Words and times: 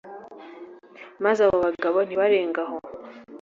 maze 1.23 1.39
abo 1.45 1.57
bagabo 1.65 1.97
ntibarenga 2.03 2.59
aho. 2.65 2.77